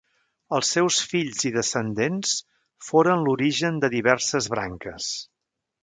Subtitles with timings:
[0.59, 2.33] Els seus fills i descendents
[2.89, 5.17] foren l'origen de diverses branques.